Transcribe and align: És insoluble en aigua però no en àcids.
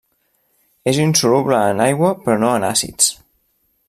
És 0.91 0.99
insoluble 1.03 1.59
en 1.73 1.83
aigua 1.87 2.11
però 2.25 2.39
no 2.45 2.51
en 2.61 2.69
àcids. 2.71 3.13